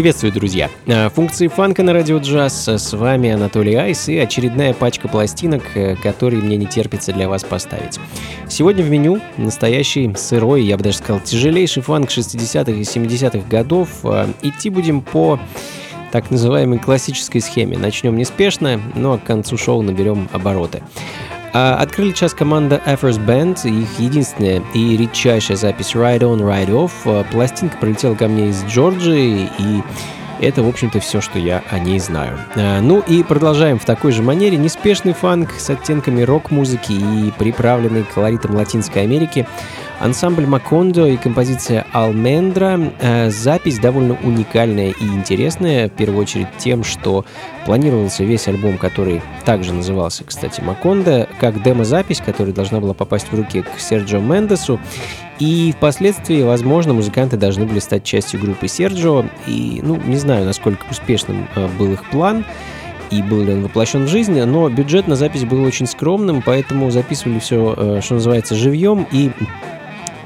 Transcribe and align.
Приветствую, 0.00 0.32
друзья! 0.32 0.70
Э, 0.86 1.10
функции 1.10 1.46
фанка 1.46 1.82
на 1.82 1.92
радио 1.92 2.16
джаз. 2.16 2.66
С 2.68 2.94
вами 2.94 3.32
Анатолий 3.32 3.74
Айс 3.74 4.08
и 4.08 4.16
очередная 4.16 4.72
пачка 4.72 5.08
пластинок, 5.08 5.62
э, 5.74 5.94
которые 5.96 6.42
мне 6.42 6.56
не 6.56 6.64
терпится 6.64 7.12
для 7.12 7.28
вас 7.28 7.44
поставить. 7.44 8.00
Сегодня 8.48 8.82
в 8.82 8.88
меню 8.88 9.20
настоящий 9.36 10.10
сырой, 10.16 10.62
я 10.62 10.78
бы 10.78 10.84
даже 10.84 10.96
сказал, 10.96 11.20
тяжелейший 11.20 11.82
фанк 11.82 12.08
60-х 12.08 12.72
и 12.72 12.80
70-х 12.80 13.46
годов. 13.46 13.90
Э, 14.04 14.26
идти 14.40 14.70
будем 14.70 15.02
по 15.02 15.38
так 16.12 16.30
называемой 16.30 16.78
классической 16.78 17.42
схеме. 17.42 17.76
Начнем 17.76 18.16
неспешно, 18.16 18.80
но 18.94 19.18
к 19.18 19.24
концу 19.24 19.58
шоу 19.58 19.82
наберем 19.82 20.30
обороты. 20.32 20.82
А, 21.52 21.76
открыли 21.76 22.12
час 22.12 22.32
команда 22.32 22.80
Efforts 22.86 23.18
Band, 23.24 23.68
их 23.68 23.98
единственная 23.98 24.62
и 24.74 24.96
редчайшая 24.96 25.56
запись 25.56 25.94
Ride 25.94 26.20
On, 26.20 26.38
Ride 26.38 26.70
Off. 26.70 26.92
А, 27.06 27.24
пластинка 27.24 27.76
прилетела 27.78 28.14
ко 28.14 28.28
мне 28.28 28.50
из 28.50 28.64
Джорджии, 28.64 29.48
и 29.58 29.82
это, 30.40 30.62
в 30.62 30.68
общем-то, 30.68 31.00
все, 31.00 31.20
что 31.20 31.38
я 31.38 31.62
о 31.70 31.78
ней 31.78 31.98
знаю. 31.98 32.38
А, 32.56 32.80
ну 32.80 33.00
и 33.00 33.22
продолжаем 33.22 33.78
в 33.78 33.84
такой 33.84 34.12
же 34.12 34.22
манере. 34.22 34.56
Неспешный 34.56 35.12
фанк 35.12 35.52
с 35.52 35.70
оттенками 35.70 36.22
рок-музыки 36.22 36.92
и 36.92 37.32
приправленный 37.38 38.04
колоритом 38.04 38.54
Латинской 38.56 39.02
Америки. 39.02 39.46
Ансамбль 40.00 40.46
Макондо 40.46 41.06
и 41.06 41.18
композиция 41.18 41.86
Алмендра. 41.92 42.80
Э, 43.00 43.30
запись 43.30 43.78
довольно 43.78 44.16
уникальная 44.22 44.92
и 44.98 45.04
интересная, 45.04 45.88
в 45.88 45.92
первую 45.92 46.22
очередь 46.22 46.48
тем, 46.56 46.84
что 46.84 47.26
планировался 47.66 48.24
весь 48.24 48.48
альбом, 48.48 48.78
который 48.78 49.20
также 49.44 49.74
назывался, 49.74 50.24
кстати, 50.24 50.62
Макондо, 50.62 51.28
как 51.38 51.62
демозапись, 51.62 52.22
которая 52.24 52.54
должна 52.54 52.80
была 52.80 52.94
попасть 52.94 53.30
в 53.30 53.34
руки 53.34 53.62
к 53.62 53.78
Серджио 53.78 54.20
Мендесу. 54.20 54.80
И 55.40 55.72
впоследствии, 55.76 56.42
возможно, 56.42 56.92
музыканты 56.92 57.36
должны 57.36 57.66
были 57.66 57.80
стать 57.80 58.04
частью 58.04 58.40
группы 58.40 58.68
Серджио. 58.68 59.24
И, 59.46 59.80
ну, 59.82 59.96
не 59.96 60.16
знаю, 60.16 60.44
насколько 60.44 60.84
успешным 60.90 61.48
э, 61.56 61.66
был 61.78 61.92
их 61.92 62.08
план 62.10 62.44
и 63.10 63.22
был 63.22 63.42
ли 63.42 63.54
он 63.54 63.62
воплощен 63.62 64.04
в 64.04 64.08
жизнь, 64.08 64.40
но 64.40 64.68
бюджет 64.68 65.08
на 65.08 65.16
запись 65.16 65.44
был 65.44 65.64
очень 65.64 65.86
скромным, 65.86 66.42
поэтому 66.42 66.92
записывали 66.92 67.40
все, 67.40 67.74
э, 67.76 68.00
что 68.02 68.14
называется, 68.14 68.54
живьем, 68.54 69.04
и 69.10 69.32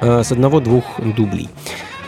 Э, 0.04 0.22
с 0.22 0.32
одного-двух 0.32 1.00
дублей. 1.16 1.48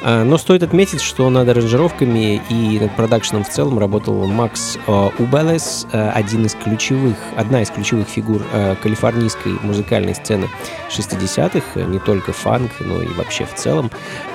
Э, 0.06 0.22
но 0.22 0.38
стоит 0.38 0.62
отметить, 0.62 1.02
что 1.02 1.28
над 1.30 1.48
аранжировками 1.48 2.40
и 2.48 2.78
над 2.78 2.94
продакшеном 2.94 3.42
в 3.42 3.50
целом 3.50 3.78
работал 3.78 4.24
Макс 4.28 4.78
э, 4.86 5.10
Убелес, 5.18 5.86
один 5.92 6.46
из 6.46 6.54
ключевых, 6.54 7.16
одна 7.36 7.62
из 7.62 7.70
ключевых 7.70 8.08
фигур 8.08 8.42
калифорнийской 8.82 9.54
музыкальной 9.62 10.14
сцены 10.14 10.48
60-х, 10.88 11.80
не 11.80 11.98
только 11.98 12.32
фанк, 12.32 12.70
но 12.80 13.02
и 13.02 13.08
вообще 13.08 13.44
в 13.44 13.54
целом. 13.54 13.90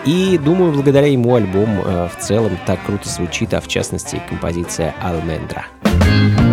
И 0.05 0.37
думаю, 0.37 0.73
благодаря 0.73 1.07
ему 1.07 1.35
альбом 1.35 1.81
в 1.81 2.13
целом 2.19 2.57
так 2.65 2.83
круто 2.85 3.07
звучит, 3.07 3.53
а 3.53 3.61
в 3.61 3.67
частности 3.67 4.21
композиция 4.29 4.93
«Алмендра». 5.01 5.65
фанка 5.81 6.50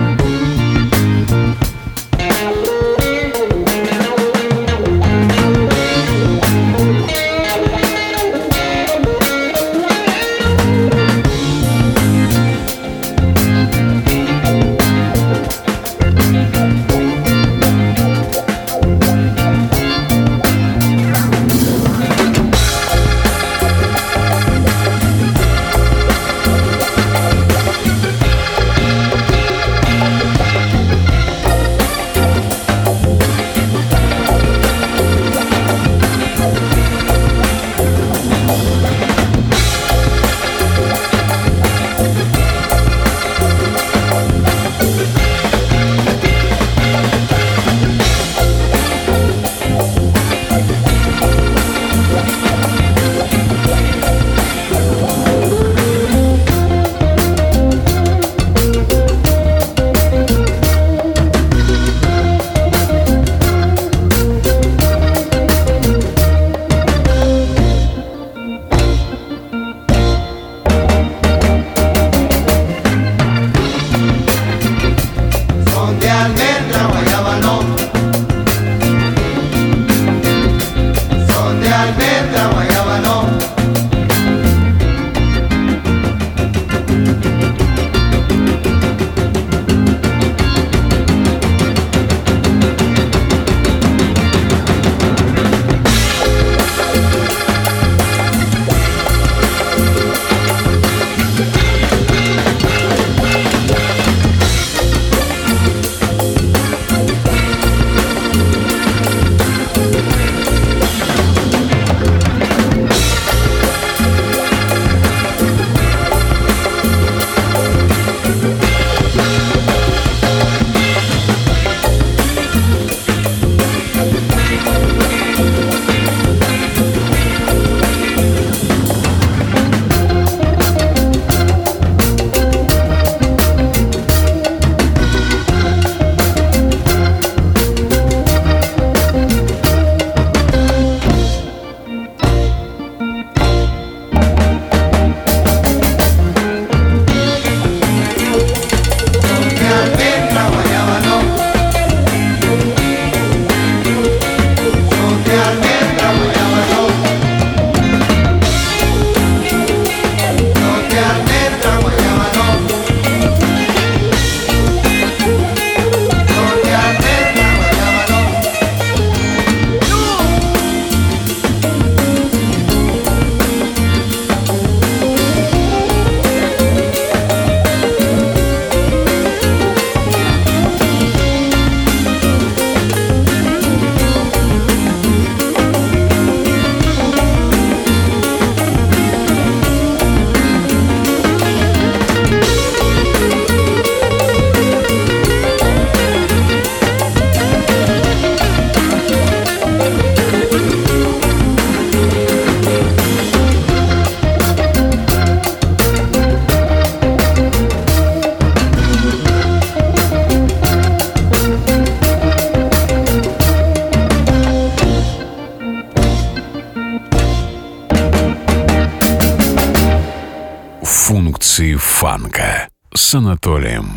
Анатолием 223.67 223.96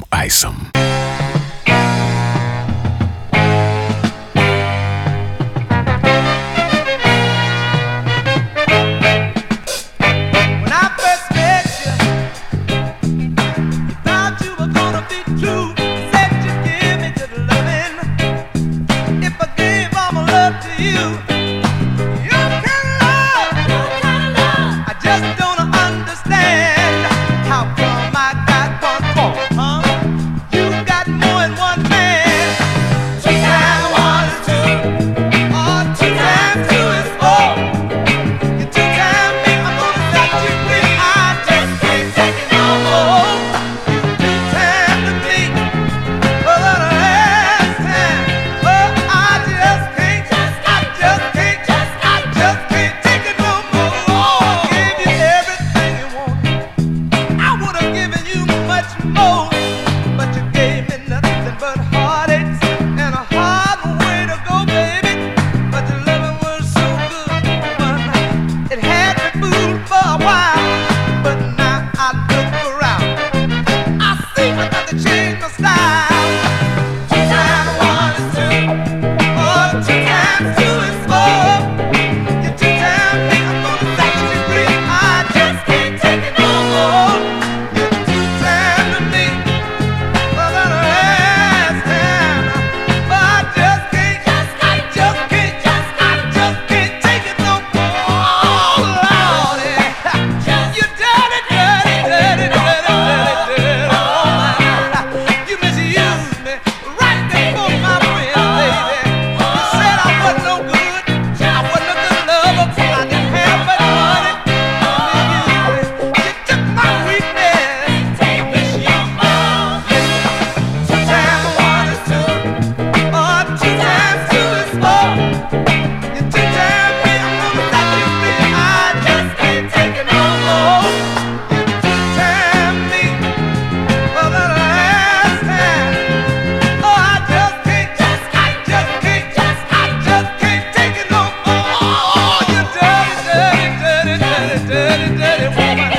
dirty, 144.68 145.08
dirty 145.18 145.48
woman. 145.58 145.90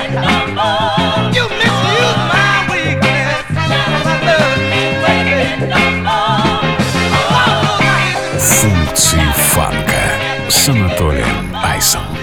You 1.35 1.45
misuse 1.61 2.21
my 2.33 2.67
weakness. 2.71 3.37
I 3.57 4.17
love 4.29 4.63
you, 4.77 4.89
baby. 5.05 5.73
Функции 8.39 9.27
фанка 9.35 10.05
с 10.49 10.69
Анатолием 10.69 11.57
Айсом. 11.65 12.22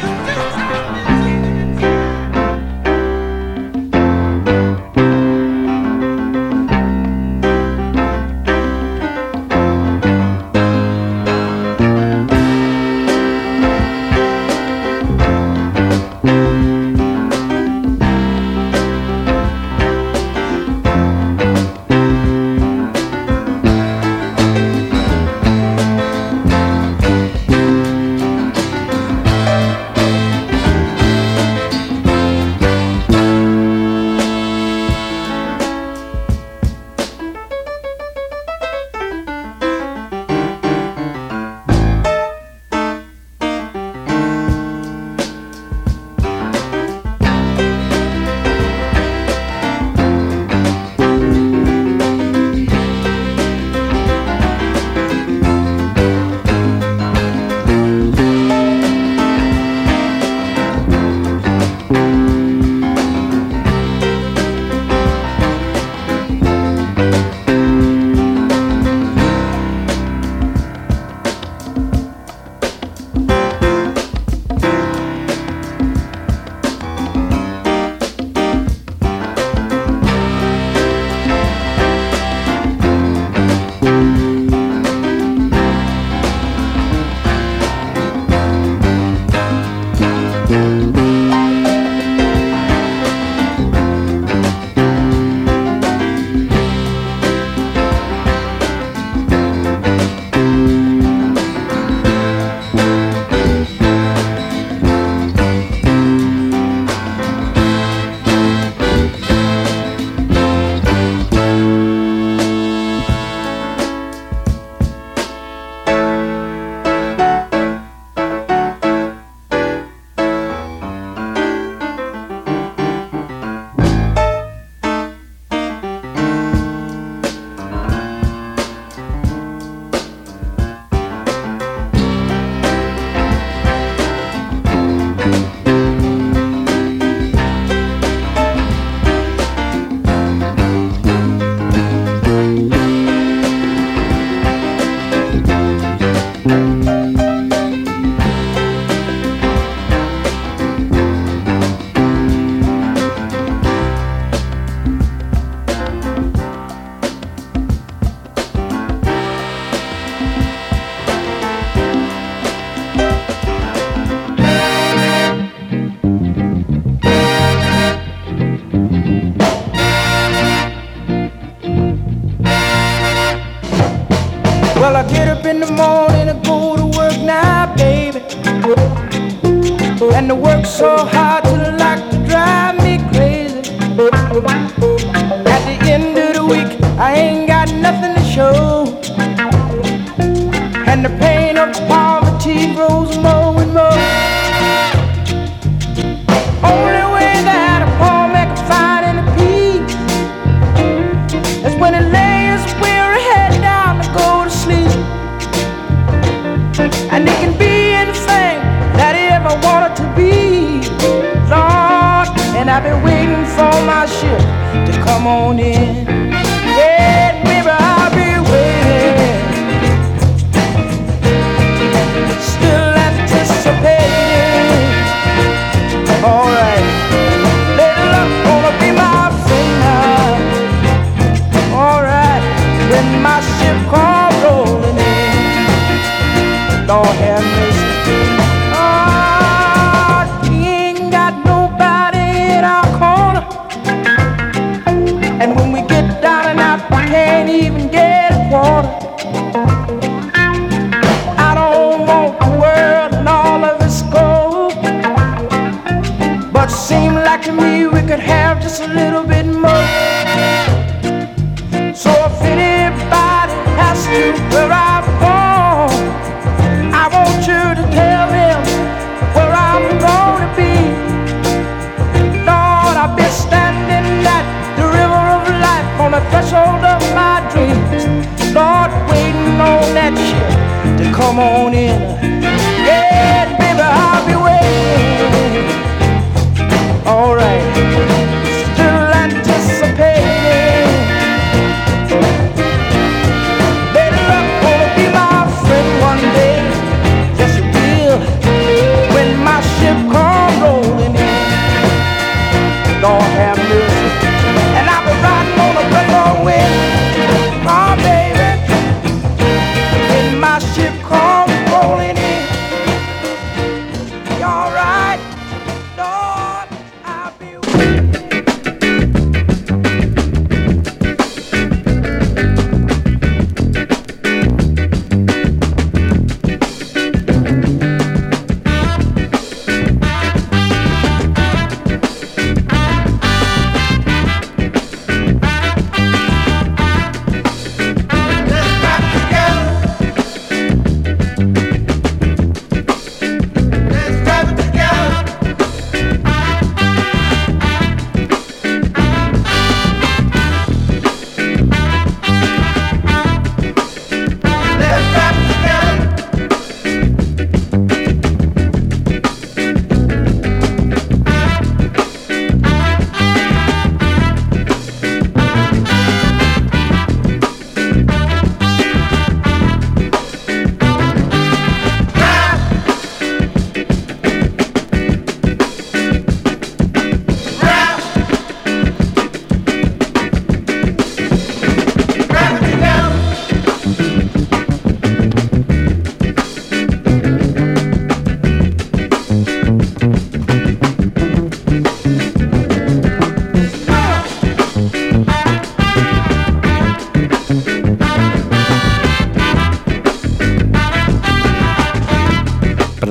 morning. 215.29 215.88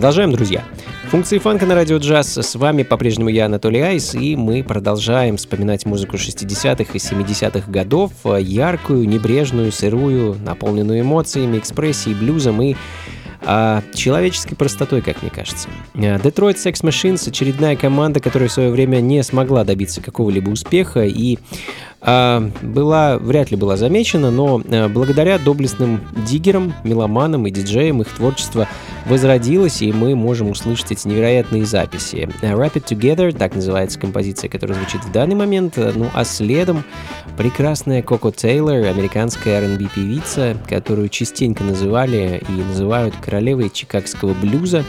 Продолжаем, 0.09 0.33
друзья. 0.33 0.65
Функции 1.11 1.37
фанка 1.37 1.67
на 1.67 1.75
радио 1.75 1.99
джаз. 1.99 2.39
С 2.39 2.55
вами 2.55 2.83
по-прежнему 2.83 3.29
я, 3.29 3.45
Анатолий 3.45 3.83
Айс, 3.83 4.15
и 4.15 4.37
мы 4.37 4.65
продолжаем 4.65 5.37
вспоминать 5.37 5.85
музыку 5.85 6.17
60-х 6.17 6.95
и 6.95 6.97
70-х 6.97 7.71
годов, 7.71 8.13
яркую, 8.25 9.07
небрежную, 9.07 9.71
сырую, 9.71 10.37
наполненную 10.43 11.03
эмоциями, 11.03 11.59
экспрессией, 11.59 12.17
блюзом 12.17 12.63
и 12.63 12.75
а, 13.43 13.83
человеческой 13.93 14.57
простотой, 14.57 15.03
как 15.03 15.21
мне 15.21 15.31
кажется. 15.31 15.69
Detroit 15.95 16.57
Sex 16.57 16.83
Machines— 16.83 17.29
очередная 17.31 17.77
команда, 17.77 18.21
которая 18.21 18.49
в 18.49 18.53
свое 18.53 18.71
время 18.71 19.01
не 19.01 19.23
смогла 19.23 19.65
добиться 19.65 20.01
какого-либо 20.01 20.49
успеха 20.49 21.05
и 21.05 21.37
а, 21.37 21.39
была, 22.01 23.19
вряд 23.19 23.51
ли 23.51 23.57
была 23.57 23.77
замечена, 23.77 24.31
но 24.31 24.63
а, 24.65 24.89
благодаря 24.89 25.39
доблестным 25.39 26.01
диггерам, 26.29 26.75
меломанам 26.85 27.47
и 27.47 27.51
диджеям 27.51 28.03
их 28.03 28.09
творчество 28.09 28.69
возродилось, 29.07 29.83
и 29.83 29.93
мы 29.93 30.15
можем 30.15 30.51
услышать 30.51 30.93
эти 30.93 31.09
невероятные 31.09 31.65
записи. 31.65 32.29
Rapid 32.43 32.85
Together, 32.85 33.37
так 33.37 33.55
называется 33.55 33.99
композиция, 33.99 34.49
которая 34.49 34.79
звучит 34.79 35.03
в 35.05 35.11
данный 35.11 35.35
момент, 35.35 35.77
ну 35.77 36.09
а 36.15 36.25
следом 36.25 36.85
прекрасная 37.37 38.03
Коко 38.03 38.31
Тейлор, 38.31 38.87
американская 38.87 39.61
R&B 39.61 39.89
певица, 39.95 40.57
которую 40.69 41.09
частенько 41.09 41.65
называли 41.65 42.43
и 42.49 42.53
называют 42.53 43.15
королевой 43.17 43.71
чикагского 43.71 44.35
блюза. 44.35 44.85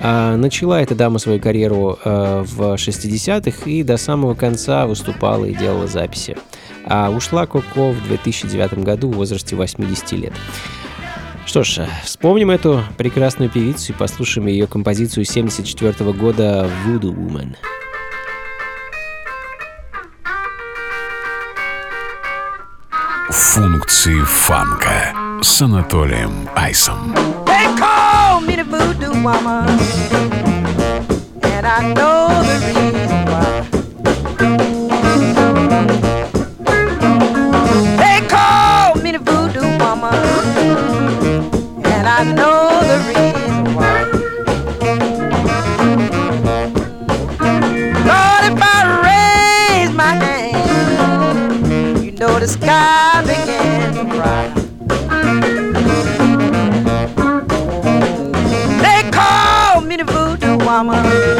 А, 0.00 0.36
начала 0.36 0.80
эта 0.80 0.94
дама 0.94 1.18
свою 1.18 1.40
карьеру 1.40 1.98
а, 2.04 2.42
в 2.44 2.74
60-х 2.74 3.68
и 3.68 3.82
до 3.82 3.96
самого 3.98 4.34
конца 4.34 4.86
выступала 4.86 5.44
и 5.44 5.54
делала 5.54 5.86
записи. 5.86 6.36
А 6.86 7.10
ушла 7.10 7.46
Коко 7.46 7.92
в 7.92 8.02
2009 8.08 8.78
году 8.84 9.10
в 9.10 9.16
возрасте 9.16 9.56
80 9.56 10.12
лет. 10.12 10.32
Что 11.46 11.64
ж, 11.64 11.86
вспомним 12.04 12.50
эту 12.50 12.84
прекрасную 12.96 13.50
певицу 13.50 13.92
и 13.92 13.96
послушаем 13.96 14.46
ее 14.46 14.66
композицию 14.66 15.24
74 15.24 16.12
года 16.12 16.70
«Voodoo 16.86 17.14
Woman». 17.14 17.56
Функции 23.30 24.20
фанка 24.22 25.12
с 25.42 25.62
Анатолием 25.62 26.48
Айсом. 26.54 27.14
They 27.46 27.66
call 27.78 28.40
me 28.40 28.56
the 28.56 28.64
voodoo 28.64 29.12
woman, 29.22 29.66
and 31.42 31.66
I 31.66 31.92
know 31.94 32.28
the 32.44 32.58
reason 32.66 32.99
the 52.40 52.48
sky 52.48 53.20
began 53.20 53.92
to 53.92 54.04
cry. 54.16 54.48
They 58.80 59.10
call 59.10 59.82
me 59.82 59.96
the 59.98 60.04
voodoo 60.04 60.56
woman. 60.64 61.39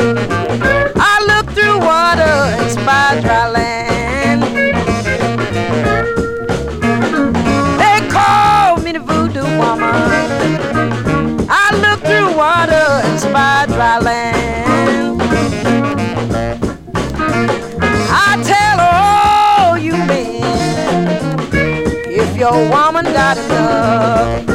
Your 22.52 22.68
woman 22.68 23.04
got 23.04 23.36
enough. 23.38 24.48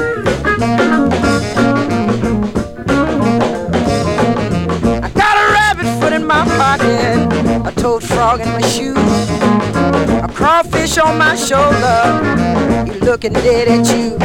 I 5.03 5.09
got 5.13 5.35
a 5.37 5.45
rabbit 5.53 5.87
foot 5.99 6.13
in 6.13 6.25
my 6.25 6.43
pocket, 6.59 7.17
a 7.65 7.71
toad 7.81 8.03
frog 8.03 8.41
in 8.41 8.49
my 8.49 8.61
shoe, 8.61 8.95
a 10.23 10.27
crawfish 10.27 10.97
on 10.97 11.17
my 11.17 11.35
shoulder. 11.35 12.01
You 12.85 12.99
looking 12.99 13.33
dead 13.33 13.67
at 13.67 13.87
you. 13.95 14.17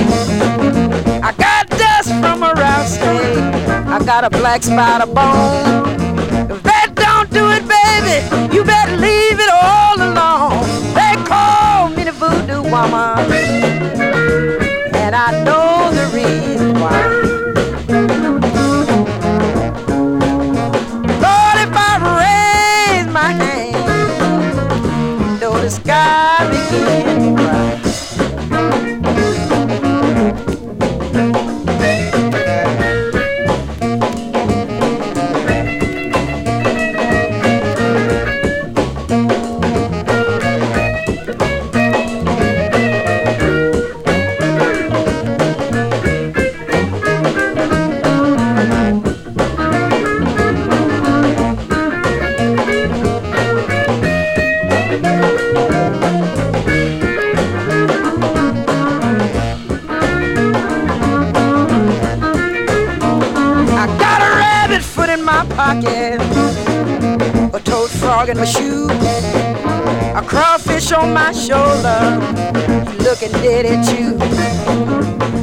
I 1.22 1.32
got 1.32 1.68
dust 1.68 2.08
from 2.20 2.42
a 2.42 2.52
rattlesnake. 2.54 3.54
I 3.86 4.04
got 4.04 4.24
a 4.24 4.30
black 4.30 4.62
spider 4.62 5.06
bone. 5.06 6.50
If 6.50 6.62
that 6.64 6.92
don't 6.94 7.30
do 7.30 7.50
it, 7.50 7.64
baby, 7.76 8.16
you 8.54 8.64
better 8.64 8.96
leave 8.96 9.38
it 9.38 9.50
all 9.62 9.96
alone. 9.96 10.66
They 10.94 11.14
call 11.24 11.90
me 11.90 12.04
the 12.04 12.12
voodoo 12.12 12.62
woman, 12.62 13.59
and 15.12 15.16
I 15.16 15.42
know 15.42 15.90
the 15.92 16.06
reason 16.16 16.74
why. 16.74 17.29
My 68.40 68.46
shoe, 68.46 68.86
a 70.16 70.22
crawfish 70.26 70.92
on 70.92 71.12
my 71.12 71.30
shoulder, 71.30 72.00
looking 73.04 73.30
dead 73.42 73.66
at 73.66 73.84
you. 73.92 74.16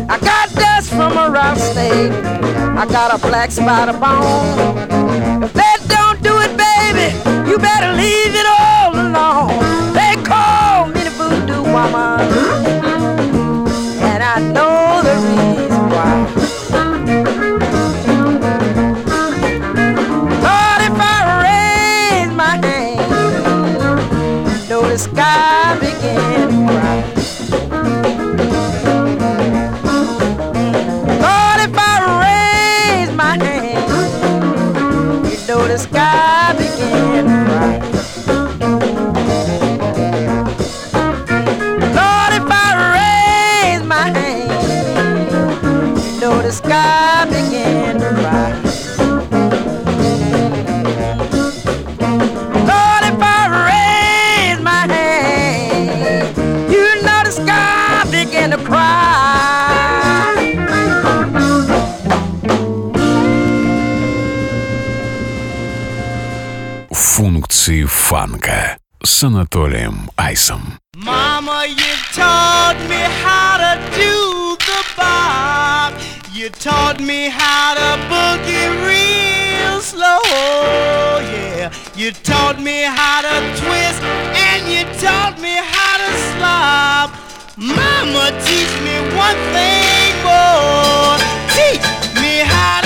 I 0.10 0.18
got 0.18 0.52
dust 0.56 0.90
from 0.90 1.16
a 1.16 1.30
rattlesnake, 1.30 2.12
I 2.12 2.88
got 2.88 3.14
a 3.14 3.20
black 3.20 3.52
spider 3.52 3.94
bone. 3.94 5.44
If 5.44 5.54
that 5.54 5.80
don't 5.88 6.24
do 6.24 6.40
it, 6.42 6.58
baby, 6.58 7.14
you 7.48 7.60
better 7.60 7.94
leave 7.94 8.34
it 8.34 8.48
all 8.48 8.77
the 35.68 35.78
sky 35.78 36.54
begin 36.58 37.26
to 37.26 37.46
cry. 37.46 37.97
с 69.17 69.25
Анатолием 69.25 70.11
Айсом. 70.17 70.79
Mama, 70.95 71.67
you 71.67 71.95
taught 72.15 72.77
me 72.89 73.03
how 73.25 73.57
to 73.59 73.73
do 73.97 74.57
the 74.59 74.85
bob. 74.97 75.95
You 76.33 76.49
taught 76.51 77.01
me 77.01 77.29
how 77.29 77.75
to 77.75 77.91
boogie 78.11 78.69
real 78.87 79.81
slow, 79.81 80.21
yeah. 81.21 81.73
You 81.97 82.13
taught 82.13 82.61
me 82.61 82.83
how 82.83 83.23
to 83.23 83.37
twist 83.61 84.03
and 84.47 84.69
you 84.73 84.85
taught 85.01 85.41
me 85.41 85.55
how 85.57 85.95
to 86.03 86.11
slop. 86.31 87.11
Mama, 87.57 88.31
teach 88.47 88.75
me 88.87 88.97
one 89.17 89.41
thing 89.55 90.13
more. 90.25 91.19
Teach 91.57 91.85
me 92.21 92.41
how 92.53 92.81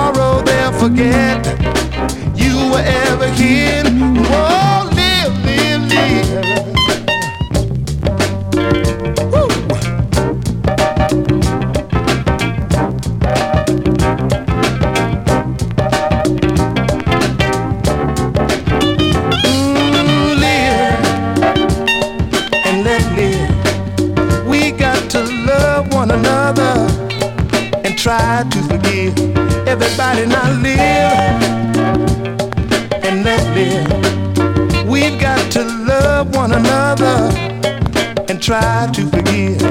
tomorrow 0.00 0.40
they'll 0.42 0.72
forget 0.72 1.46
you 2.34 2.56
were 2.70 2.82
ever 2.82 3.28
here. 3.32 3.99
try 38.60 38.90
to 38.92 39.06
forgive. 39.06 39.62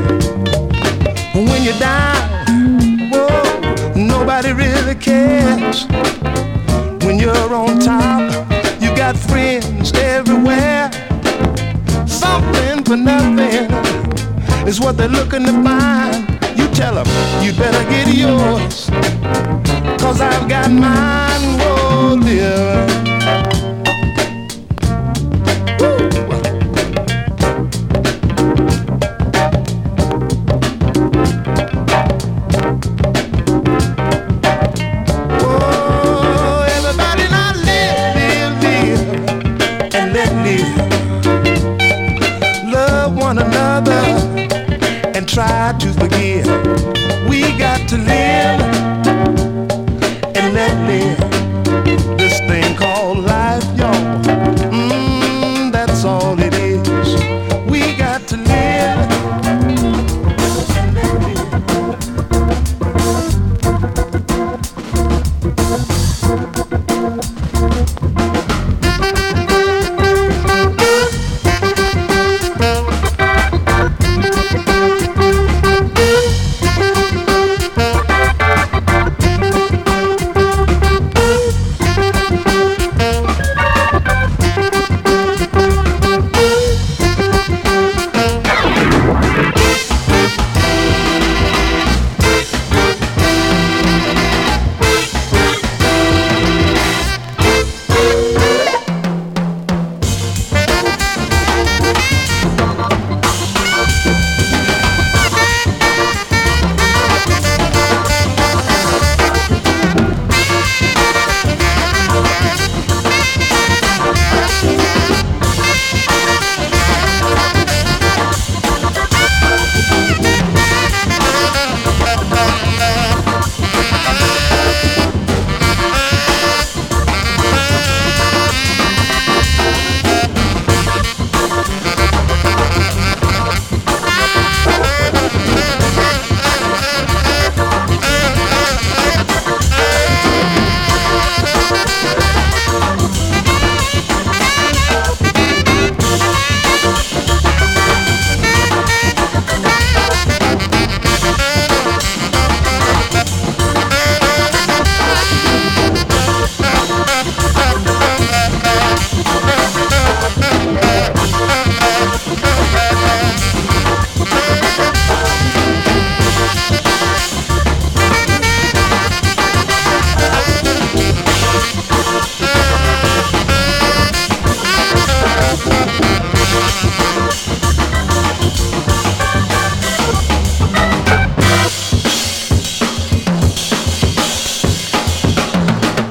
When 1.34 1.64
you're 1.64 1.80
down, 1.80 3.10
whoa, 3.12 3.96
nobody 3.96 4.52
really 4.54 4.96
cares. 4.96 5.86
When 7.06 7.20
you're 7.20 7.54
on 7.54 7.80
top, 7.80 8.32
you 8.82 8.90
got 8.96 9.16
friends 9.16 9.92
everywhere. 9.94 10.92
Something 12.08 12.84
for 12.84 12.98
nothing 12.98 13.70
is 14.68 14.80
what 14.80 14.98
they're 14.98 15.16
looking 15.20 15.46
to 15.46 15.54
find. 15.64 16.28
You 16.58 16.68
tell 16.70 16.96
them 16.96 17.08
you 17.44 17.52
better 17.54 17.84
get 17.90 18.08
yours, 18.14 18.90
cause 20.02 20.20
I've 20.22 20.48
got 20.50 20.72
mine, 20.72 21.60
whoa, 21.60 22.20
dear. 22.22 23.49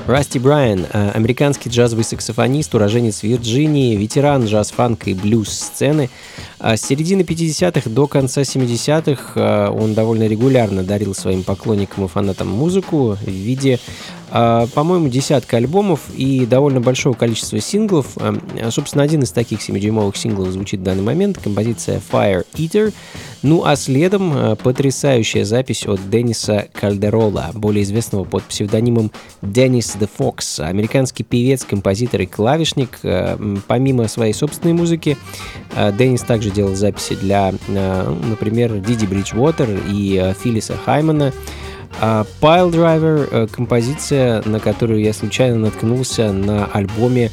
Расти 0.09 0.39
Брайан, 0.39 0.87
э, 0.91 1.11
американский 1.11 1.69
джазовый 1.69 2.03
саксофонист, 2.03 2.75
уроженец 2.75 3.23
Вирджинии, 3.23 3.95
ветеран 3.95 4.47
джаз-фанка 4.47 5.11
и 5.11 5.15
блюз-сцены. 5.15 6.09
А 6.59 6.79
с 6.79 6.81
середины 6.81 7.21
50-х 7.21 7.91
до 7.91 8.07
конца 8.07 8.41
70-х 8.41 9.33
э, 9.35 9.69
он 9.69 9.93
довольно 9.93 10.27
регулярно 10.27 10.83
дарил 10.83 11.15
своим 11.15 11.43
поклонникам 11.43 12.07
и 12.07 12.09
фанатам 12.09 12.49
музыку 12.49 13.19
в 13.21 13.29
виде 13.29 13.81
по-моему, 14.31 15.09
десятка 15.09 15.57
альбомов 15.57 16.01
и 16.15 16.47
довольно 16.47 16.81
большого 16.81 17.15
количества 17.15 17.61
синглов. 17.61 18.07
А, 18.17 18.37
собственно, 18.71 19.05
один 19.05 19.23
из 19.23 19.31
таких 19.31 19.61
7-дюймовых 19.61 20.17
синглов 20.17 20.51
звучит 20.51 20.81
в 20.81 20.83
данный 20.83 21.03
момент, 21.03 21.39
композиция 21.39 22.01
Fire 22.13 22.45
Eater. 22.55 22.93
Ну 23.43 23.65
а 23.65 23.77
следом 23.77 24.33
а, 24.35 24.57
потрясающая 24.57 25.45
запись 25.45 25.87
от 25.87 26.11
Денниса 26.11 26.69
Кальдерола, 26.73 27.51
более 27.55 27.85
известного 27.85 28.25
под 28.25 28.45
псевдонимом 28.45 29.13
Деннис 29.43 29.97
The 29.99 30.09
Fox, 30.19 30.63
американский 30.63 31.25
певец, 31.25 31.65
композитор 31.65 32.23
и 32.23 32.27
клавишник. 32.27 32.99
Помимо 33.67 34.09
своей 34.09 34.33
собственной 34.33 34.75
музыки, 34.75 35.17
Деннис 35.99 36.23
также 36.23 36.51
делал 36.51 36.75
записи 36.75 37.15
для, 37.15 37.55
например, 37.69 38.79
Диди 38.79 39.07
Бриджвотер 39.07 39.81
и 39.89 40.35
Филлиса 40.43 40.77
Хаймана. 40.85 41.33
А 42.01 42.25
Pile 42.41 42.71
Driver 42.71 43.29
э,— 43.31 43.47
композиция, 43.53 44.43
на 44.45 44.61
которую 44.61 45.01
я 45.01 45.13
случайно 45.13 45.57
наткнулся 45.57 46.33
на 46.33 46.67
альбоме 46.67 47.31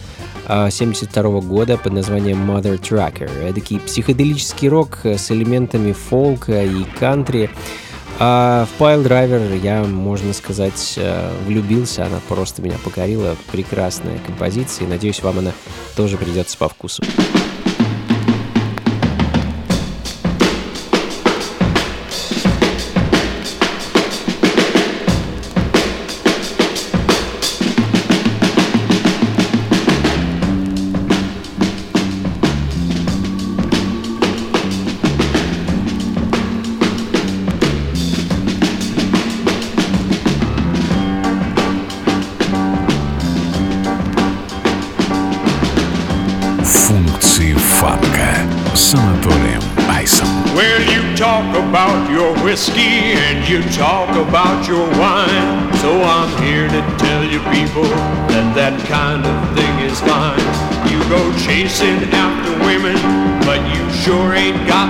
72 0.47 1.23
а, 1.23 1.41
года 1.41 1.77
под 1.77 1.93
названием 1.93 2.49
Mother 2.49 2.79
Tracker. 2.79 3.49
Эдакий 3.49 3.79
психоделический 3.79 4.69
рок 4.69 4.99
с 5.03 5.31
элементами 5.31 5.91
фолка 5.91 6.63
и 6.63 6.83
кантри. 6.99 7.49
А 8.17 8.65
в 8.65 8.81
Pile 8.81 9.03
Driver 9.03 9.59
я, 9.61 9.83
можно 9.83 10.31
сказать, 10.33 10.93
э, 10.97 11.31
влюбился. 11.45 12.05
Она 12.05 12.19
просто 12.29 12.61
меня 12.61 12.77
покорила. 12.83 13.35
Прекрасная 13.51 14.19
композиция. 14.25 14.87
Надеюсь, 14.87 15.21
вам 15.21 15.39
она 15.39 15.51
тоже 15.97 16.17
придется 16.17 16.57
по 16.57 16.69
вкусу. 16.69 17.03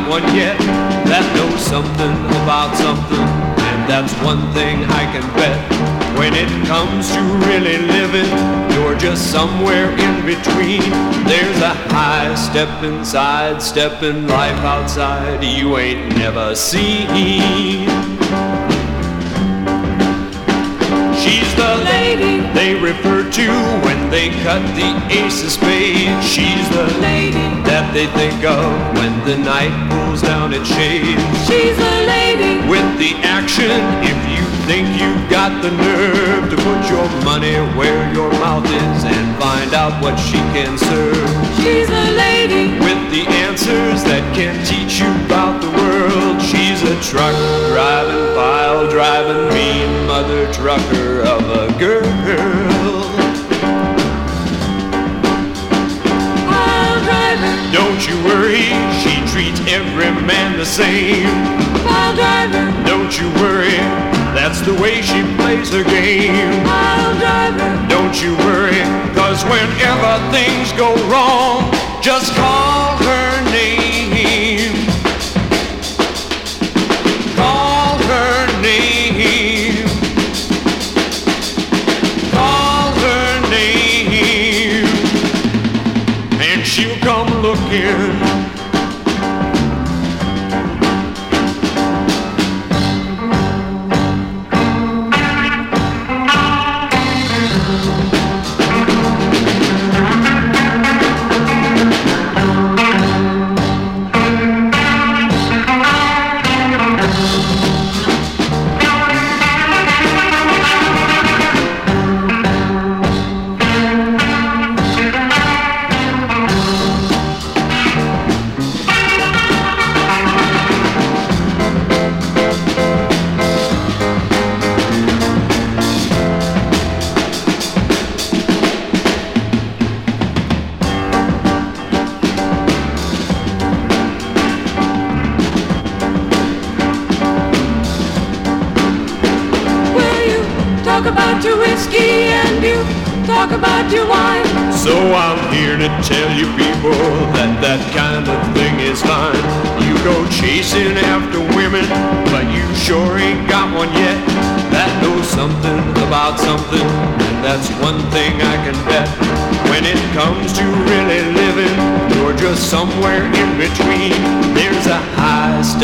One 0.07 0.23
yet 0.35 0.57
that 1.09 1.25
knows 1.35 1.61
something 1.61 2.15
about 2.41 2.75
something. 2.77 3.25
And 3.57 3.79
that's 3.89 4.13
one 4.21 4.41
thing 4.53 4.85
I 4.85 5.03
can 5.11 5.25
bet. 5.33 5.57
When 6.17 6.33
it 6.33 6.49
comes 6.67 7.11
to 7.13 7.21
really 7.49 7.77
living, 7.77 8.29
you're 8.73 8.97
just 8.97 9.31
somewhere 9.31 9.89
in 9.91 10.15
between. 10.25 10.85
There's 11.25 11.59
a 11.61 11.73
high 11.91 12.33
step 12.35 12.83
inside, 12.83 13.61
step 13.61 14.03
in 14.03 14.27
life 14.27 14.59
outside 14.63 15.43
you 15.43 15.77
ain't 15.77 16.15
never 16.17 16.55
seen. 16.55 17.89
She's 21.21 21.51
the 21.55 21.81
lady 21.83 22.45
they 22.53 22.75
refer 22.75 23.29
to 23.29 23.47
when 23.85 24.09
they 24.09 24.29
cut 24.43 24.61
the 24.75 24.91
ace 25.09 25.43
of 25.43 25.51
spades. 25.51 26.25
She's 26.25 26.69
the 26.69 26.87
lady 27.01 27.47
that 27.67 27.74
they 27.95 28.07
think 28.07 28.43
of 28.43 28.59
when 28.97 29.13
the 29.23 29.37
night 29.37 29.71
pulls 29.89 30.21
down 30.21 30.51
its 30.51 30.67
shades. 30.67 31.23
She's 31.47 31.79
a 31.79 31.97
lady 32.03 32.59
with 32.67 32.83
the 32.99 33.15
action. 33.23 33.71
If 34.03 34.19
you 34.35 34.43
think 34.67 34.99
you've 34.99 35.29
got 35.29 35.63
the 35.63 35.71
nerve 35.71 36.49
to 36.51 36.57
put 36.57 36.89
your 36.91 37.07
money 37.23 37.55
where 37.79 38.03
your 38.13 38.29
mouth 38.43 38.65
is 38.65 39.05
and 39.05 39.39
find 39.39 39.73
out 39.73 40.03
what 40.03 40.17
she 40.19 40.35
can 40.51 40.77
serve. 40.77 41.31
She's 41.63 41.87
a 41.87 42.07
lady 42.19 42.77
with 42.83 42.99
the 43.15 43.23
answers 43.47 44.03
that 44.03 44.27
can 44.35 44.59
teach 44.67 44.99
you 44.99 45.07
about 45.31 45.61
the 45.61 45.71
world. 45.79 46.41
She's 46.41 46.83
a 46.83 46.99
truck 46.99 47.35
driving, 47.71 48.35
pile 48.35 48.91
driving, 48.91 49.47
mean 49.55 50.05
mother 50.05 50.51
trucker 50.51 51.21
of 51.21 51.43
a 51.47 51.79
girl. 51.79 52.74
Don't 58.05 58.17
you 58.17 58.23
worry, 58.25 58.67
she 59.01 59.15
treats 59.33 59.59
every 59.67 60.11
man 60.27 60.59
the 60.59 60.65
same. 60.65 61.25
Pile 61.83 62.15
driver, 62.15 62.87
don't 62.87 63.19
you 63.19 63.27
worry, 63.41 63.77
that's 64.37 64.61
the 64.61 64.73
way 64.75 65.01
she 65.01 65.23
plays 65.37 65.71
her 65.71 65.83
game. 65.83 66.63
Pile 66.65 67.17
driver, 67.17 67.87
don't 67.89 68.21
you 68.21 68.35
worry, 68.45 68.81
cause 69.15 69.43
whenever 69.45 70.31
things 70.31 70.71
go 70.73 70.93
wrong, 71.09 71.71
just 72.03 72.35
call 72.35 72.95
her 72.97 73.24
here. 87.75 88.04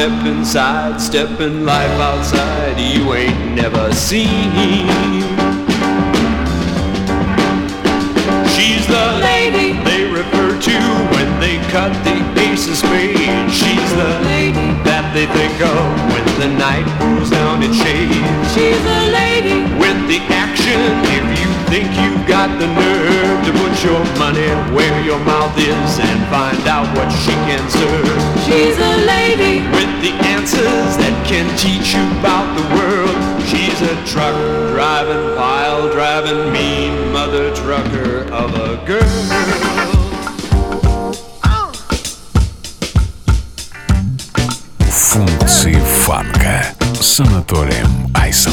Step 0.01 0.25
inside, 0.25 0.99
step 0.99 1.39
in 1.41 1.63
life 1.63 1.99
outside 2.01 2.73
you 2.79 3.13
ain't 3.13 3.53
never 3.53 3.93
seen. 3.93 4.25
She's 8.49 8.81
the 8.87 9.07
lady 9.21 9.77
they 9.85 10.09
refer 10.09 10.57
to 10.59 10.77
when 11.13 11.29
they 11.39 11.57
cut 11.69 11.93
the 12.01 12.17
ace 12.41 12.67
of 12.67 12.77
spades. 12.77 13.53
She's 13.53 13.89
the 13.93 14.13
lady 14.25 14.73
that 14.89 15.05
they 15.13 15.29
think 15.37 15.57
of 15.61 15.85
when 16.09 16.25
the 16.41 16.49
night 16.57 16.87
pulls 16.97 17.29
down 17.29 17.61
its 17.61 17.77
shades. 17.77 18.49
She's 18.57 18.81
the 18.81 19.01
lady 19.13 19.69
with 19.77 20.01
the 20.09 20.17
action. 20.33 20.81
If 21.13 21.25
you 21.37 21.49
think 21.69 21.93
you've 22.01 22.25
got 22.25 22.49
the 22.57 22.65
nerve 22.65 23.37
to 23.45 23.51
put 23.53 23.73
your 23.85 24.01
money 24.17 24.49
where 24.73 24.97
your 25.05 25.19
mouth 25.29 25.55
is 25.59 25.99
and 26.01 26.19
find 26.33 26.65
out 26.65 26.89
what 26.97 27.13
she 27.21 27.37
can 27.45 27.61
serve. 27.69 28.30
She's 28.50 28.78
a 28.78 28.96
lady. 29.06 29.60
With 29.76 29.92
the 30.02 30.12
answers 30.26 30.96
that 31.02 31.16
can 31.26 31.46
teach 31.56 31.94
you 31.94 32.04
about 32.20 32.46
the 32.58 32.64
world. 32.76 33.16
She's 33.48 33.80
a 33.82 33.94
truck 34.06 34.36
driving, 34.72 35.36
pile 35.36 35.90
driving, 35.92 36.52
mean 36.52 37.12
mother 37.12 37.54
trucker 37.54 38.30
of 38.32 38.54
a 38.54 38.84
girl. 38.86 39.66
Функции 44.90 45.80
фанка 46.04 46.66
с 47.00 47.20
Анатолием 47.20 48.12
Айсом. 48.14 48.52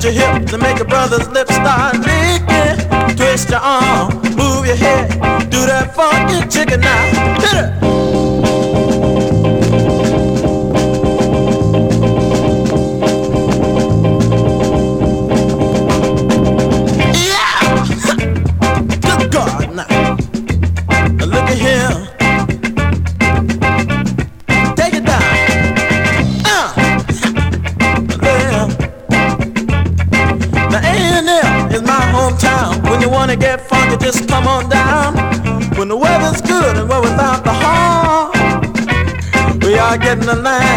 Twist 0.00 0.16
your 0.16 0.32
hips 0.32 0.52
and 0.52 0.62
make 0.62 0.78
your 0.78 0.86
brother's 0.86 1.28
lips 1.28 1.54
start 1.54 1.94
leaking. 1.98 3.16
Twist 3.16 3.50
your 3.50 3.60
arm, 3.60 4.14
move 4.36 4.66
your 4.66 4.76
head, 4.76 5.10
do 5.50 5.66
that 5.66 5.94
funky 5.94 6.48
chicken 6.48 6.80
now. 6.80 7.40
Hit 7.40 8.24
it. 8.24 8.29
the 40.34 40.42
night. 40.42 40.69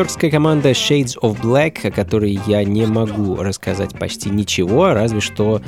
Нью-Йоркская 0.00 0.30
команда 0.30 0.70
Shades 0.70 1.14
of 1.22 1.42
Black, 1.42 1.86
о 1.86 1.90
которой 1.90 2.40
я 2.46 2.64
не 2.64 2.86
могу 2.86 3.36
рассказать 3.36 3.98
почти 3.98 4.30
ничего, 4.30 4.94
разве 4.94 5.20
что 5.20 5.60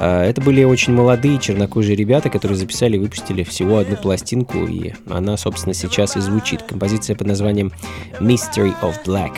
э, 0.00 0.22
это 0.22 0.40
были 0.40 0.64
очень 0.64 0.94
молодые 0.94 1.38
чернокожие 1.38 1.94
ребята, 1.94 2.30
которые 2.30 2.56
записали 2.56 2.96
и 2.96 2.98
выпустили 2.98 3.42
всего 3.42 3.76
одну 3.76 3.96
пластинку, 3.96 4.64
и 4.64 4.94
она, 5.10 5.36
собственно, 5.36 5.74
сейчас 5.74 6.16
и 6.16 6.20
звучит. 6.20 6.62
Композиция 6.62 7.14
под 7.14 7.26
названием 7.26 7.72
Mystery 8.20 8.72
of 8.80 8.94
Black. 9.04 9.32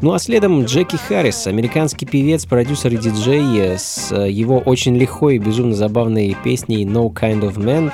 Ну 0.00 0.12
а 0.12 0.20
следом 0.20 0.64
Джеки 0.64 0.94
Харрис, 0.94 1.48
американский 1.48 2.06
певец, 2.06 2.46
продюсер 2.46 2.92
и 2.92 2.98
диджей, 2.98 3.76
с 3.76 4.14
его 4.14 4.58
очень 4.58 4.96
лихой 4.96 5.36
и 5.36 5.38
безумно 5.40 5.74
забавной 5.74 6.36
песней 6.44 6.84
No 6.84 7.12
Kind 7.12 7.40
of 7.40 7.56
Man, 7.56 7.90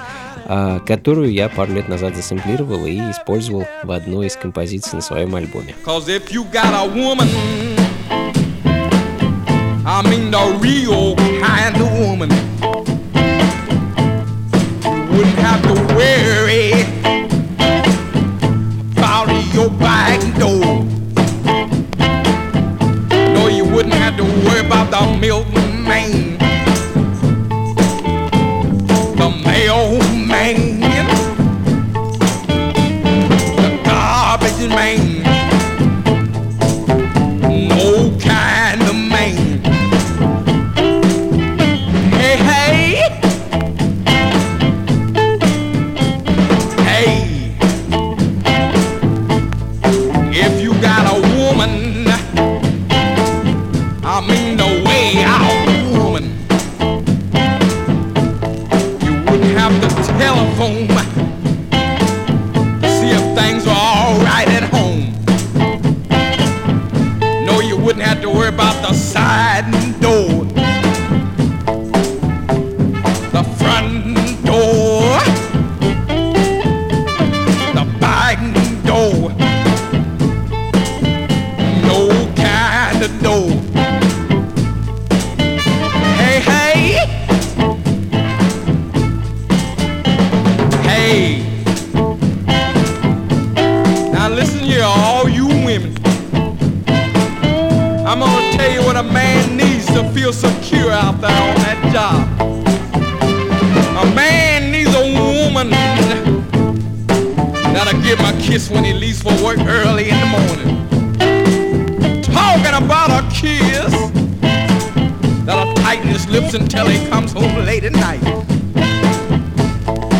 которую 0.86 1.32
я 1.32 1.48
пару 1.48 1.72
лет 1.72 1.88
назад 1.88 2.16
засэмплировал 2.16 2.86
и 2.86 2.96
использовал 3.10 3.66
в 3.82 3.90
одной 3.90 4.26
из 4.26 4.36
композиций 4.36 4.96
на 4.96 5.00
своем 5.00 5.34
альбоме. 5.34 5.74
Have 15.44 15.62
to 15.62 15.74
worry 15.94 16.13
early 109.66 110.10
in 110.10 110.18
the 110.20 110.26
morning. 110.26 110.76
Talking 112.22 112.74
about 112.84 113.10
a 113.10 113.22
kiss 113.32 113.92
that'll 115.44 115.74
tighten 115.74 116.08
his 116.08 116.28
lips 116.28 116.54
until 116.54 116.86
he 116.86 117.06
comes 117.08 117.32
home 117.32 117.54
late 117.64 117.84
at 117.84 117.92
night. 117.92 118.22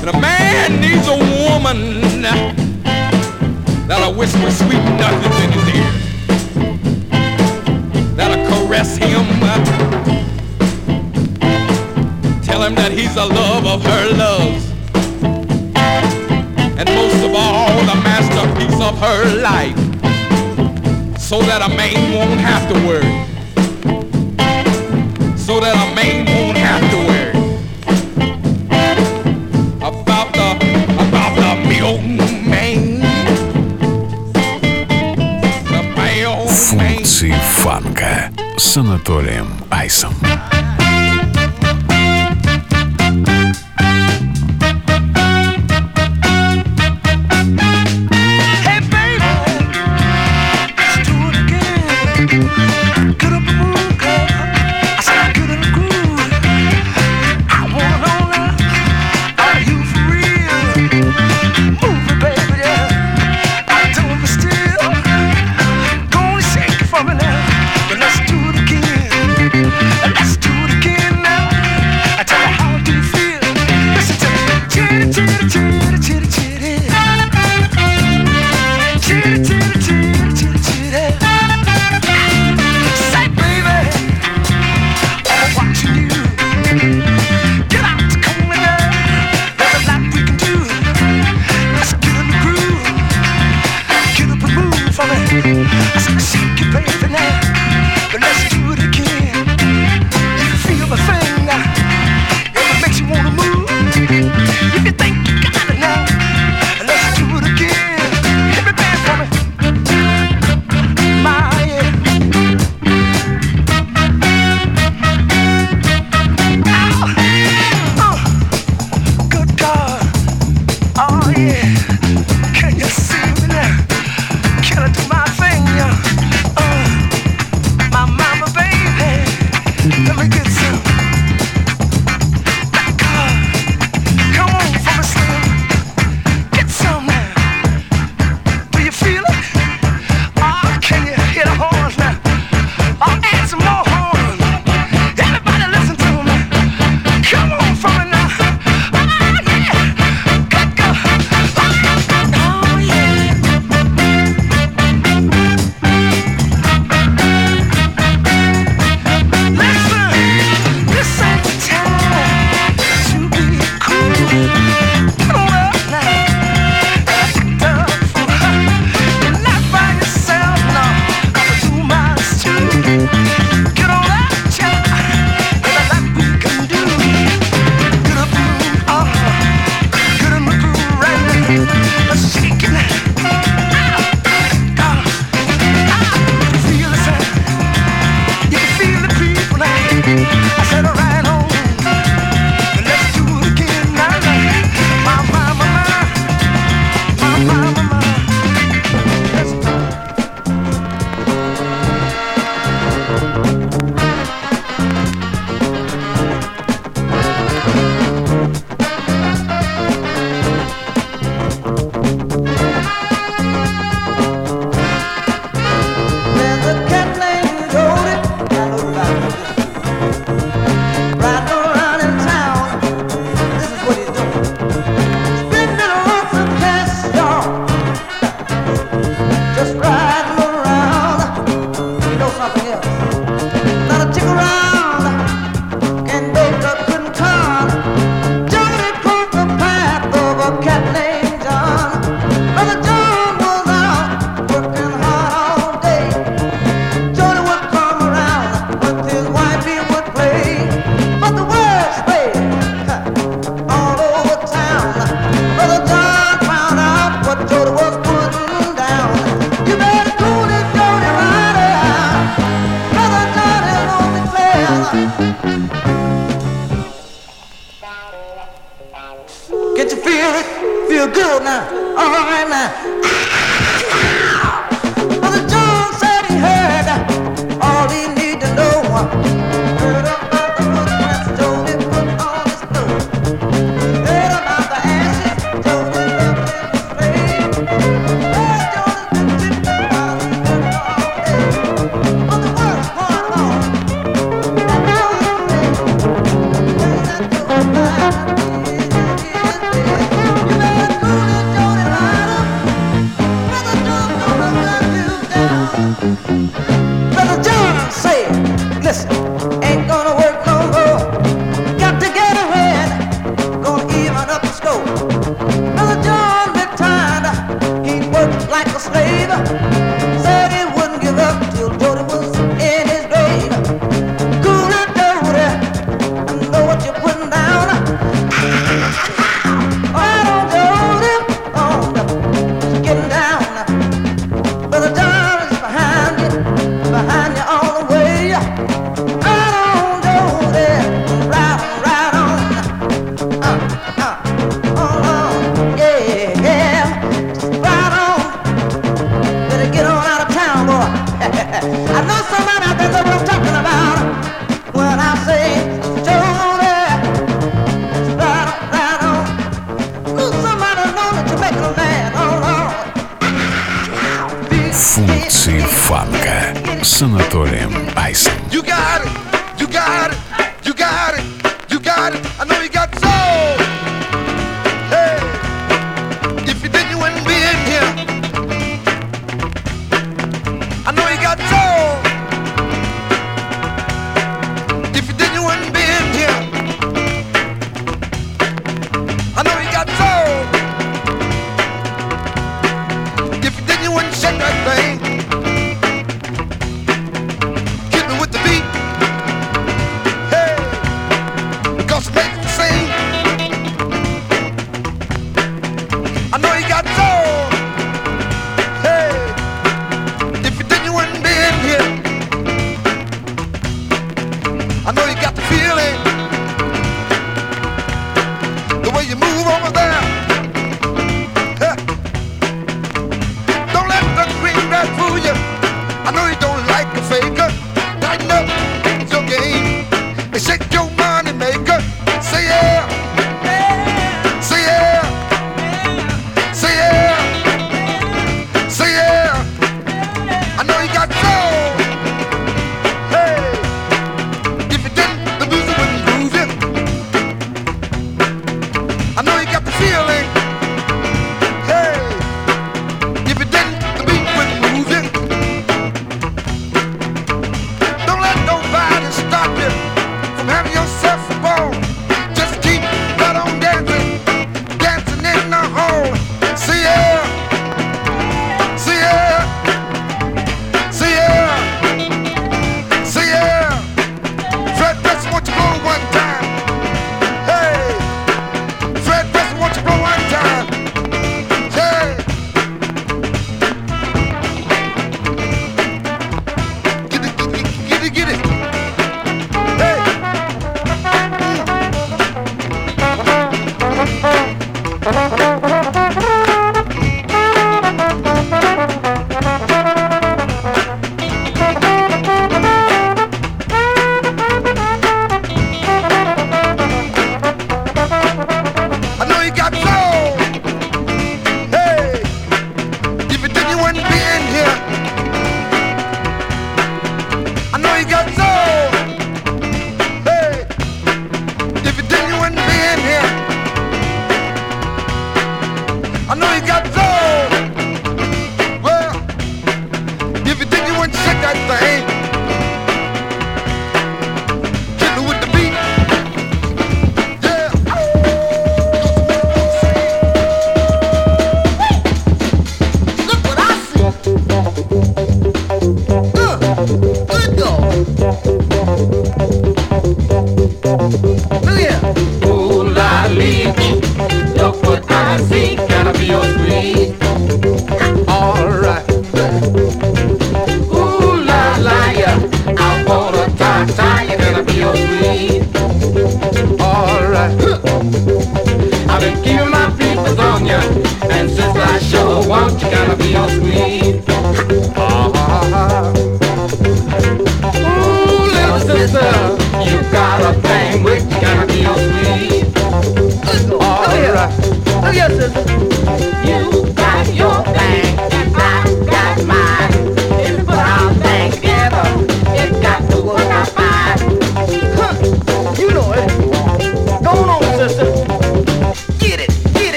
And 0.00 0.08
a 0.10 0.20
man 0.20 0.80
needs 0.80 1.06
a 1.08 1.16
woman 1.42 2.22
that'll 3.86 4.14
whisper 4.14 4.50
sweet 4.50 4.84
nothings 4.98 5.38
in 5.44 5.52
his 5.52 5.68
ear 5.76 5.92
that'll 8.16 8.44
caress 8.48 8.96
him. 8.96 9.24
Tell 12.42 12.62
him 12.62 12.74
that 12.74 12.92
he's 12.92 13.14
the 13.14 13.26
love 13.26 13.66
of 13.66 13.82
her 13.84 14.10
loves 14.16 14.68
her 19.00 19.40
life 19.40 19.76
so 21.18 21.40
that 21.42 21.62
a 21.62 21.68
man 21.76 22.12
won't 22.14 22.40
have 22.40 22.66
to 22.68 22.74
worry. 22.86 23.14
So 25.36 25.60
that 25.60 25.74
a 25.76 25.94
man 25.94 26.26
won't 26.26 26.58
have 26.58 26.82
to 26.90 26.98
worry 27.08 27.32
about 29.80 30.32
the 30.34 30.48
about 31.04 31.32
the 31.36 31.68
middleman. 31.68 32.98
Функции 36.48 37.34
фанка 37.62 38.30
с 38.56 38.76
Анатолием 38.76 39.48
Айсом. 39.70 40.14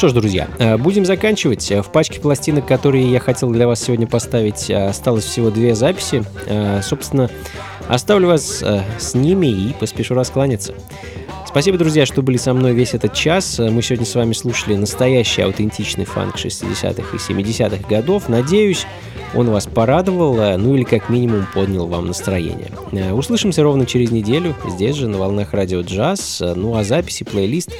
Что 0.00 0.08
ж, 0.08 0.12
друзья, 0.14 0.48
э, 0.58 0.78
будем 0.78 1.04
заканчивать. 1.04 1.70
Э, 1.70 1.82
В 1.82 1.92
пачке 1.92 2.20
пластинок, 2.20 2.64
которые 2.64 3.12
я 3.12 3.20
хотел 3.20 3.50
для 3.50 3.66
вас 3.66 3.82
сегодня 3.82 4.06
поставить, 4.06 4.70
э, 4.70 4.86
осталось 4.86 5.24
всего 5.24 5.50
две 5.50 5.74
записи. 5.74 6.24
Собственно, 6.82 7.28
оставлю 7.86 8.28
вас 8.28 8.64
с 8.98 9.14
ними 9.14 9.48
и 9.48 9.74
поспешу 9.78 10.14
раскланяться. 10.14 10.72
Спасибо, 11.46 11.76
друзья, 11.76 12.06
что 12.06 12.22
были 12.22 12.38
со 12.38 12.54
мной 12.54 12.72
весь 12.72 12.94
этот 12.94 13.12
час. 13.12 13.58
Мы 13.58 13.82
сегодня 13.82 14.06
с 14.06 14.14
вами 14.14 14.32
слушали 14.32 14.74
настоящий 14.74 15.42
аутентичный 15.42 16.06
фанк 16.06 16.36
60-х 16.36 17.14
и 17.14 17.18
70-х 17.18 17.86
годов. 17.86 18.30
Надеюсь, 18.30 18.86
он 19.34 19.50
вас 19.50 19.66
порадовал, 19.66 20.38
э, 20.38 20.56
ну 20.56 20.74
или 20.74 20.84
как 20.84 21.08
минимум 21.08 21.46
поднял 21.54 21.86
вам 21.86 22.06
настроение. 22.06 22.70
Э, 22.92 23.12
Услышимся 23.12 23.62
ровно 23.62 23.86
через 23.86 24.10
неделю, 24.10 24.54
здесь 24.68 24.96
же, 24.96 25.08
на 25.08 25.18
волнах 25.18 25.52
радио 25.52 25.80
джаз. 25.82 26.40
Э, 26.40 26.54
Ну 26.54 26.76
а 26.76 26.84
записи, 26.84 27.24
плейлист 27.24 27.70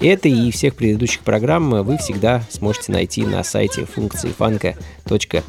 этой 0.00 0.32
и 0.32 0.50
всех 0.50 0.74
предыдущих 0.74 1.20
программ 1.20 1.70
вы 1.82 1.98
всегда 1.98 2.42
сможете 2.50 2.92
найти 2.92 3.24
на 3.24 3.42
сайте 3.44 3.84
функции 3.84 4.28
фанка.рф. 4.28 5.42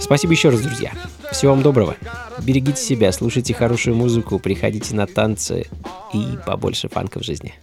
Спасибо 0.00 0.32
еще 0.32 0.50
раз, 0.50 0.60
друзья. 0.60 0.92
Всего 1.32 1.52
вам 1.52 1.62
доброго. 1.62 1.96
Берегите 2.42 2.80
себя, 2.80 3.12
слушайте 3.12 3.52
хорошую 3.52 3.96
музыку, 3.96 4.38
приходите 4.38 4.94
на 4.94 5.06
танцы 5.06 5.66
и 6.14 6.24
побольше 6.46 6.88
фанка 6.88 7.18
в 7.18 7.24
жизни. 7.24 7.54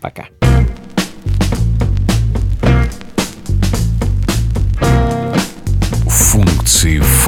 Пока. 0.00 0.26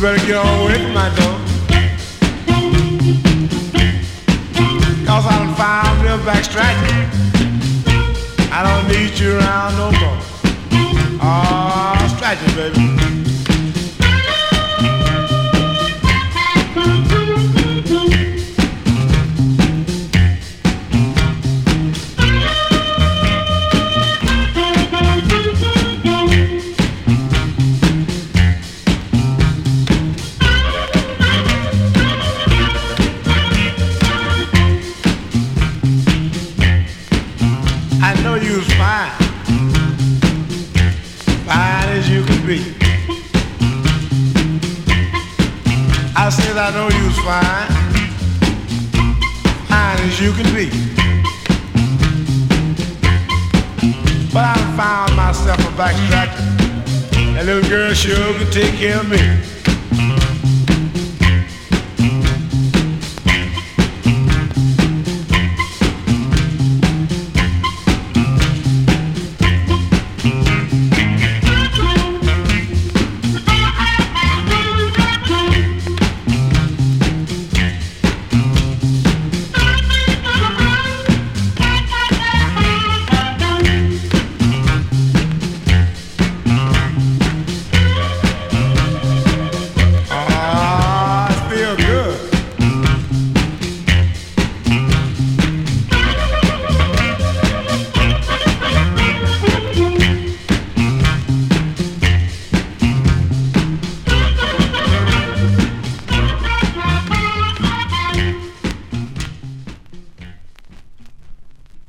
You 0.00 0.06
better 0.06 0.26
get 0.26 0.36
on 0.36 0.60
away 0.62 0.82
from 0.82 0.94
my 0.94 1.14
door. 1.14 1.36
Cause 5.04 5.26
I 5.26 5.38
done 5.38 5.54
found 5.56 6.06
them 6.06 6.24
back 6.24 6.42
striking. 6.42 7.06
I 8.50 8.62
don't 8.64 8.88
need 8.88 9.18
you 9.18 9.36
around 9.36 9.76
no 9.76 9.92
more. 10.00 10.18
Oh, 11.20 12.14
striking, 12.16 12.54
baby. 12.56 13.29
I 46.56 46.70
know 46.72 46.88
you 46.88 47.04
was 47.06 47.18
fine, 47.18 47.68
fine 49.68 49.98
as 50.00 50.20
you 50.20 50.32
can 50.32 50.52
be. 50.54 50.68
But 54.32 54.44
I 54.44 54.56
found 54.76 55.16
myself 55.16 55.58
a 55.60 55.72
backtracker. 55.78 57.34
That 57.34 57.46
little 57.46 57.68
girl 57.68 57.92
sure 57.94 58.34
could 58.38 58.52
take 58.52 58.74
care 58.74 58.98
of 58.98 59.08
me. 59.08 59.49